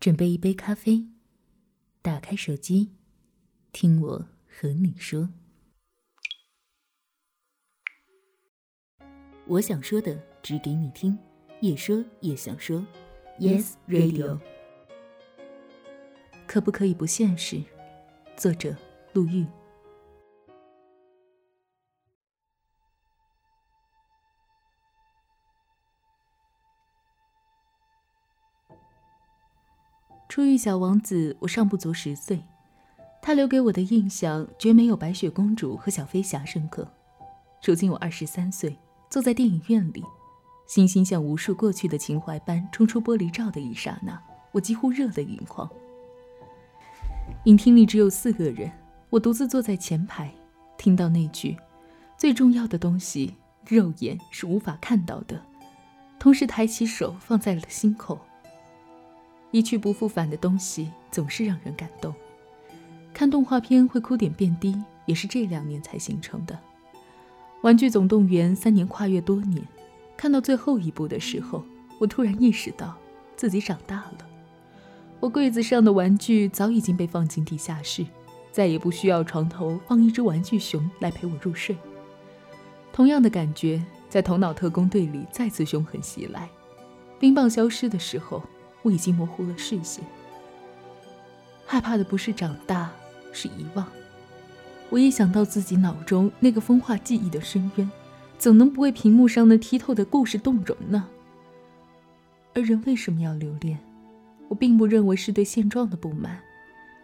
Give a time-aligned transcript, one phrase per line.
[0.00, 1.06] 准备一杯咖啡，
[2.00, 2.92] 打开手机，
[3.70, 5.28] 听我和你说。
[9.46, 11.18] 我想说的，只给你听，
[11.60, 12.82] 也说也想说。
[13.38, 14.40] Yes Radio，
[16.46, 17.62] 可不可以不现实？
[18.38, 18.74] 作者：
[19.12, 19.46] 陆玉。
[30.30, 32.40] 初遇小王子，我尚不足十岁，
[33.20, 36.86] 他留给我的印象绝没有白雪公主和小飞侠深刻。
[37.64, 38.78] 如今我二十三岁，
[39.10, 40.04] 坐在电影院里，
[40.68, 45.68] 星星像无数过去的情怀般冲出玻璃罩的一刹那，我几乎热泪盈眶。
[47.46, 48.70] 影厅里只有四个人，
[49.10, 50.32] 我独自坐在前排，
[50.78, 51.56] 听到那句
[52.16, 53.34] “最重要的东西，
[53.66, 55.42] 肉眼是无法看到的”，
[56.20, 58.16] 同时抬起手放在了心口。
[59.50, 62.14] 一去不复返的东西总是让人感动。
[63.12, 66.54] 看动画片会哭点变低，也是这两年才形成的。
[67.62, 69.62] 《玩具总动员》三年跨越多年，
[70.16, 71.64] 看到最后一部的时候，
[71.98, 72.96] 我突然意识到
[73.36, 74.18] 自己长大了。
[75.18, 78.06] 我柜子上的玩具早已经被放进地下室，
[78.52, 81.76] 再也不需要床头放一只玩具熊来陪我入睡。
[82.92, 86.48] 同样的感觉在《头脑特工队》里再次凶狠袭来。
[87.18, 88.40] 冰棒消失的时候。
[88.82, 90.02] 我已经模糊了视线，
[91.66, 92.90] 害怕的不是长大，
[93.32, 93.86] 是遗忘。
[94.88, 97.90] 我一想到自己脑中那个风化记忆的深渊，
[98.38, 101.08] 怎能不为屏幕上那剔透的故事动容呢？
[102.54, 103.78] 而人为什么要留恋？
[104.48, 106.40] 我并不认为是对现状的不满，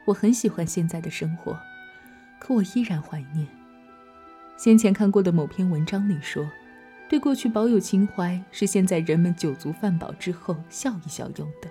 [0.06, 1.56] 我很喜欢现在的生活，
[2.41, 3.47] 可我依然怀念。
[4.56, 6.44] 先前看过的某篇文章里说。
[7.09, 11.69] 对过去保有情怀，是现在人们酒足饭饱之后笑一笑用的。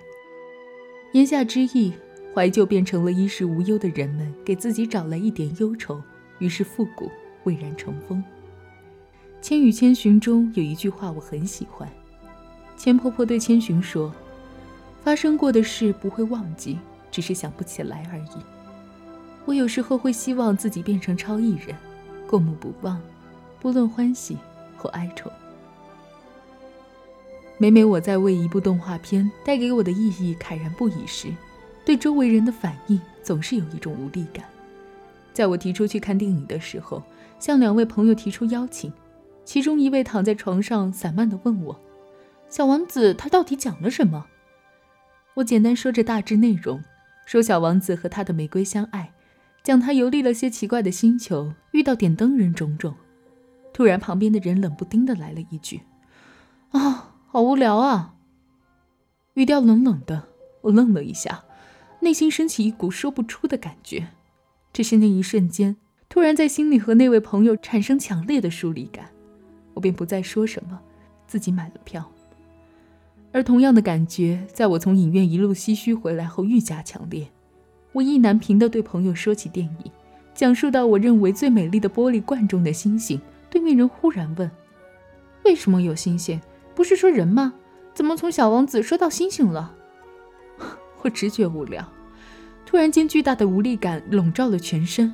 [1.12, 1.92] 言下之意，
[2.34, 6.02] 怀旧变成了衣食无忧的人们给自己找来一点忧愁，
[6.38, 7.10] 于是复古
[7.44, 8.22] 蔚然成风。
[9.48, 11.88] 《千与千寻》中有一句话我很喜欢，
[12.76, 14.12] 千婆婆对千寻说
[15.04, 16.78] ：“发生过的事不会忘记，
[17.10, 18.42] 只是想不起来而已。”
[19.44, 21.76] 我有时候会希望自己变成超艺人，
[22.26, 23.00] 过目不忘，
[23.60, 24.36] 不论欢喜。
[24.76, 25.30] 或哀愁。
[27.58, 31.28] 每每我在为一部动画片带给我的意义慨然不已时，
[31.84, 34.44] 对周围人的反应总是有一种无力感。
[35.32, 37.02] 在我提出去看电影的时候，
[37.38, 38.92] 向两位朋友提出邀请，
[39.44, 41.80] 其中一位躺在床上散漫地问我
[42.50, 44.26] ：“小王子他到底讲了什么？”
[45.36, 46.82] 我简单说着大致内容，
[47.24, 49.12] 说小王子和他的玫瑰相爱，
[49.62, 52.94] 讲他游历了些奇怪的星球，遇到点灯人种种。
[53.76, 55.82] 突然，旁边的人冷不丁的来了一句
[56.72, 58.14] ：“啊，好无聊啊！”
[59.36, 60.28] 语调冷冷的，
[60.62, 61.44] 我愣了一下，
[62.00, 64.08] 内心升起一股说不出的感觉。
[64.72, 65.76] 只是那一瞬间，
[66.08, 69.10] 突然在心里和那位朋友产生强烈的疏离感，
[69.74, 70.80] 我便不再说什么，
[71.26, 72.10] 自己买了票。
[73.30, 77.28] 而同样的感觉，在我从影院一路唏嘘回来后愈加强烈。
[77.92, 79.92] 我意难平的对朋友说起电影，
[80.34, 83.20] 讲述到我认为最美丽的玻璃罐中的星星。
[83.56, 84.50] 对面人忽然问
[85.46, 86.38] ：“为什么有星星？
[86.74, 87.54] 不是说人吗？
[87.94, 89.74] 怎么从小王子说到星星了？”
[91.00, 91.90] 我直觉无聊，
[92.66, 95.10] 突然间巨大的无力感笼罩了全身。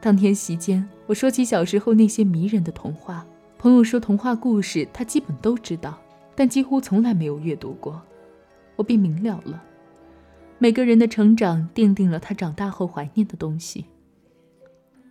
[0.00, 3.26] 当天席间，我说起小时候那些迷人的童话，
[3.58, 6.00] 朋友说童话故事他基本都知道，
[6.34, 8.00] 但几乎从来没有阅读过。
[8.76, 9.62] 我便明了了，
[10.56, 13.84] 每个人的成长奠定了他长大后怀念的东西。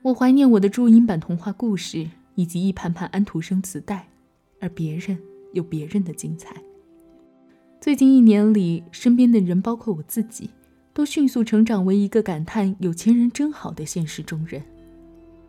[0.02, 2.10] 我怀念我的注音版童话故事。
[2.40, 4.08] 以及一盘盘安徒生磁带，
[4.62, 5.20] 而别人
[5.52, 6.56] 有别人的精彩。
[7.82, 10.50] 最近一年里，身边的人，包括我自己，
[10.94, 14.64] 都迅速成长为一个感叹有钱人真好的现实中人。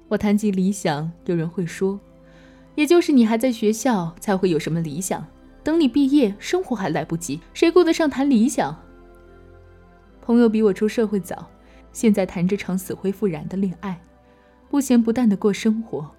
[0.09, 2.01] 我谈及理想，有人会说
[2.75, 5.25] ：“也就是你还在学校，才会有什么理想。
[5.63, 8.77] 等你毕业，生活还来不及，谁顾得上谈理想？”
[10.21, 11.49] 朋友比我出社会早，
[11.93, 14.03] 现在谈着场死灰复燃的恋爱，
[14.69, 16.11] 不咸不淡的过生活。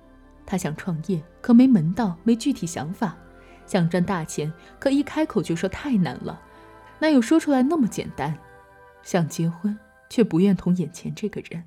[0.46, 3.16] 他想创业，可没门道，没具体想法；
[3.66, 6.42] 想赚大钱，可一开口就说太难了，
[7.00, 8.38] 哪有说出来那么简单？
[9.04, 9.78] 想结婚，
[10.10, 11.64] 却不愿同眼前这个人。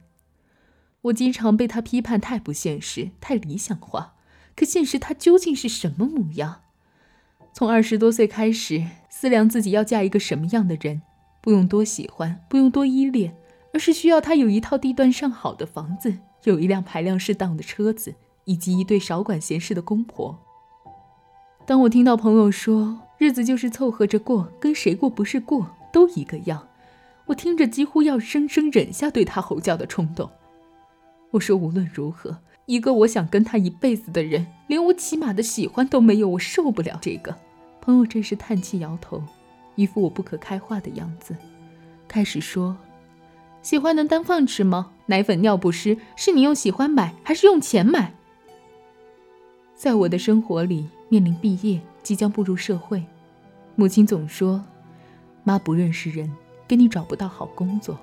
[1.02, 4.14] 我经常被他批判太不现实，太理想化。
[4.56, 6.60] 可现实他究竟是什么模样？
[7.52, 11.02] 从二十多岁开始思量自己要嫁一个什么样的人，
[11.40, 13.36] 不用多喜欢，不用多依恋，
[13.72, 18.14] 而是需要他有一套地段上好的房子，有一辆排量适当的车子。
[18.44, 20.38] 以及一对少管闲事的公婆。
[21.66, 26.68] 当我听到朋友说日子就是凑合着过，跟谁过不是过都一个样，
[27.26, 30.30] 我听着几乎要生生忍下对他吼叫的冲动。
[31.30, 37.34] 我说无论如何，一个我想跟他一辈子的人，连我起码的喜欢都没有，我受不了这个。
[37.80, 39.22] 朋友这时叹气摇头，
[39.74, 41.36] 一副我不可开化的样子，
[42.06, 42.76] 开始说
[43.62, 44.92] ：“喜欢能当饭吃吗？
[45.06, 48.14] 奶粉、尿不湿是你用喜欢买，还是用钱买？”
[49.74, 53.04] 在我的生活里，面临毕业，即将步入社会，
[53.74, 54.64] 母亲总说
[55.44, 56.30] ：“妈不认识人，
[56.66, 57.98] 给你找不到好工作。”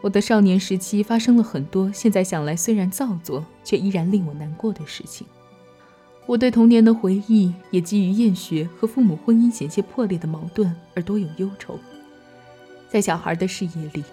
[0.00, 5.26] 我的少年时期发生了很多，现在想来虽然造作，却依然令我难过的事情。
[6.24, 11.78] 我对童年的回忆也基于厌学和父母婚姻险些破裂的矛盾而多有忧愁。
[12.88, 14.04] 在小孩的视野里，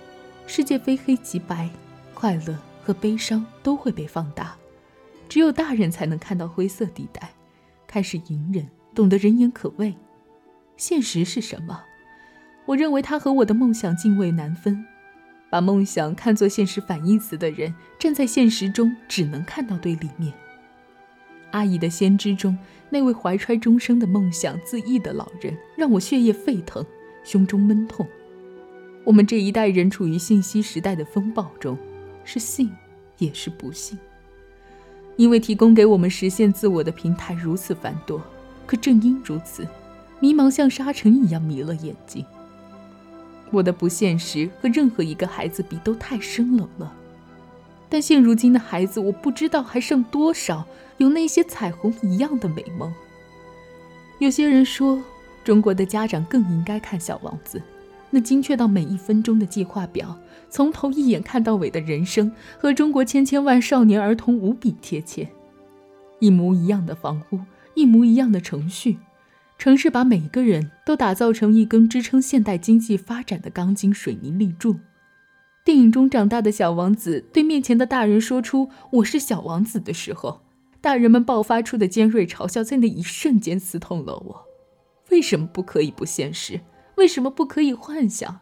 [0.47, 1.69] 世界非黑即白，
[2.13, 4.55] 快乐和悲伤都会被放大。
[5.27, 7.33] 只有大人才能看到灰色地带，
[7.87, 9.95] 开始隐忍，懂得人言可畏。
[10.77, 11.81] 现实是什么？
[12.65, 14.85] 我认为他和我的梦想泾渭难分。
[15.49, 20.33] 把梦想看作现实反义词的人，站在现实中只能看到对立面。
[21.51, 22.57] 阿姨的先知中
[22.89, 26.85] 那位怀揣终生的梦想自缢的老人，让我血液沸腾，
[27.23, 28.05] 胸中闷痛。
[29.05, 31.77] 我们这一代人处于信息时代的风暴中，
[32.25, 32.69] 是幸
[33.17, 33.97] 也是不幸。
[35.17, 38.21] 因为提供给我们实现自我的平台如此繁多，
[38.65, 39.67] 可正因如此，
[40.19, 42.25] 迷茫像沙尘一样迷了眼睛。
[43.51, 46.93] 我的不现实和任何一个孩子比都太生冷了，
[47.87, 50.65] 但现如今的孩子，我不知道还剩多少
[50.97, 52.93] 有那些彩虹一样的美梦。
[54.19, 55.01] 有些人说，
[55.43, 57.59] 中国的家长更应该看《小王子》，
[58.15, 60.17] 那精确到每一分钟的计划表，
[60.49, 65.27] 从头一眼看到尾的人生，和中国千千万少年儿童无比贴切。
[66.19, 67.41] 一模一样的房屋，
[67.73, 68.99] 一模一样的程序。
[69.57, 74.77] 城市把每个人都打造成一根支撑现代经济发展的钢筋水泥立柱。
[75.65, 80.39] 电影中长大的小王子对面前的大人说出“我是小王子”的时候，
[80.79, 84.45] 大人们爆发出的尖锐嘲笑在那一瞬间刺痛了我。
[85.11, 86.61] 为什么不可以不现实？
[86.95, 88.39] 为什么不可以幻想？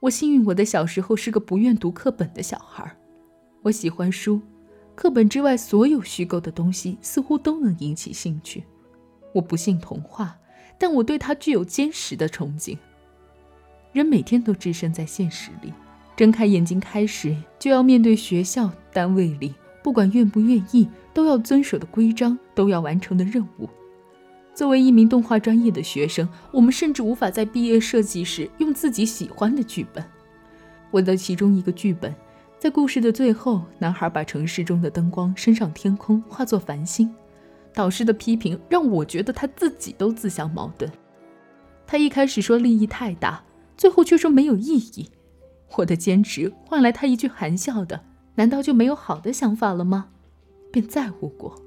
[0.00, 2.96] 我幸运，我的小时候是个不愿读课本的小孩。
[3.62, 4.40] 我喜欢书，
[4.94, 8.62] 课本之外所有虚构的东西似乎都能引起兴趣。
[9.32, 10.38] 我不信童话，
[10.78, 12.78] 但我对它具有坚实的憧憬。
[13.92, 15.72] 人每天都置身在现实里，
[16.14, 23.68] 睁开眼睛开始就要面对学校、单位里不管愿不愿意都要遵守的规章，都要完成的任务。
[24.54, 30.04] 作为一名动画专业的学生，我们甚至无法在毕业设计时用自己喜欢的剧本。
[30.92, 32.14] 我的其中一个剧本，
[32.58, 37.12] 在故事的最后，男孩把城市中的灯光升上天空，化作繁星。
[37.72, 40.88] 导师的批评让我觉得他自己都自相矛盾。
[41.84, 43.42] 他一开始说利益太大，
[43.76, 45.10] 最后却说没有意义。
[45.78, 48.00] 我的坚持换来他一句含笑的
[48.36, 50.10] ：“难道就没有好的想法了吗？”
[50.70, 51.60] 便在乎过。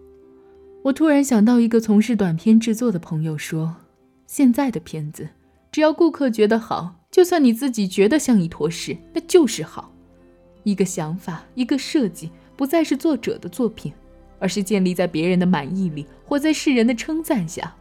[0.87, 3.75] 我突然想到一个从事短片制作的朋友说
[4.25, 5.27] ：“现在的片子，
[5.69, 9.91] 只要顾客觉得好，就算你自己觉得像一坨屎，那就是好。
[10.63, 13.91] 一个想法，一个设计，不再是作者的作品。”
[14.39, 17.75] 而是建立在别人的满意里，活在世人的称赞下。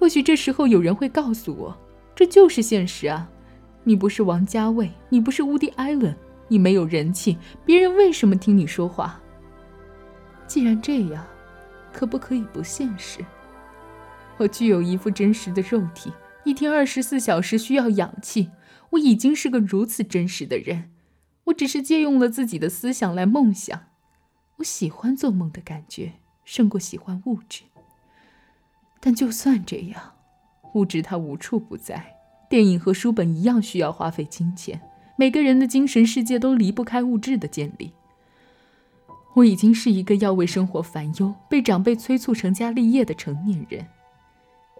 [0.00, 1.78] 或许这时候有人会告诉我，
[2.12, 3.30] 这就是现实啊！
[3.84, 6.12] 你不是王家卫，你不是乌迪·艾伦，
[6.48, 9.20] 你没有人气，别人为什么听你说话？
[10.48, 11.24] 既然这样，
[11.92, 13.24] 可不可以不现实？
[14.38, 16.12] 我具有一副真实的肉体，
[16.44, 18.50] 一天二十四小时需要氧气。
[18.90, 20.90] 我已经是个如此真实的人，
[21.44, 23.82] 我只是借用了自己的思想来梦想。
[24.56, 27.62] 我喜欢做梦的感觉，胜过喜欢物质。
[28.98, 30.14] 但就算这样，
[30.74, 32.16] 物质它无处不在。
[32.48, 34.80] 电影和书本一样需要花费金钱，
[35.16, 37.92] 每个人的精神世界都离不开物质的建立。
[39.34, 43.86] 我已经是一个要为生活烦忧、被长辈催促成家立业的成年人。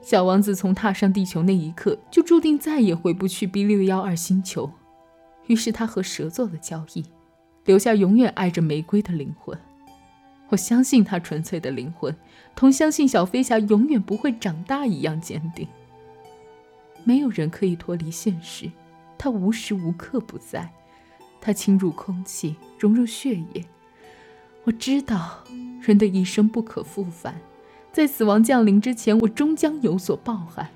[0.03, 4.71] 小王子从踏上地球那一刻，就注定再也回不去 B 六幺二星球。
[5.47, 7.05] 于是他和蛇做了交易，
[7.65, 9.59] 留下永远爱着玫瑰的灵魂。
[10.49, 12.17] 我相信他纯粹的灵魂，
[12.57, 15.69] 同相信小飞侠永远不会长大一样坚定。
[17.05, 18.71] 没有人可以脱离现实，
[19.17, 20.71] 它无时无刻不在，
[21.41, 23.65] 它侵入空气，融入血液。
[24.65, 25.43] 我知道
[25.81, 27.35] 人的一生不可复返，
[27.93, 30.69] 在死亡降临之前，我终将有所报憾。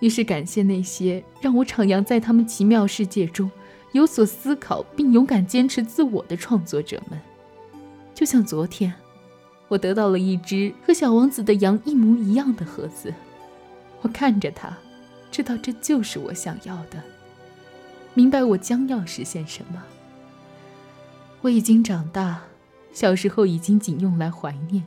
[0.00, 3.50] 于是感谢那些让我徜徉在他们奇妙世界中，
[3.92, 7.20] 有所思考并勇敢坚持自我的创作者们，
[8.14, 8.92] 就像昨天。
[9.68, 13.14] 我得到了一只和小王子的羊一模一样的盒子，
[14.02, 14.76] 我看着它，
[15.30, 17.02] 知道这就是我想要的。
[18.12, 19.82] 明白我将要实现什么。
[21.40, 22.42] 我已经长大，
[22.92, 24.84] 小时候已经仅用来怀念。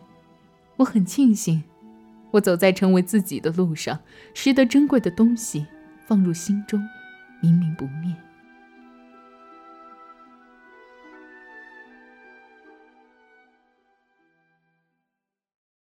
[0.78, 1.64] 我很庆幸，
[2.32, 4.00] 我走在成为自己的路上，
[4.34, 5.66] 拾得珍贵的东西
[6.06, 6.82] 放入心中，
[7.42, 8.16] 明明不灭。